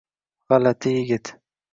G’alati 0.47 0.89
yigit. 0.95 1.25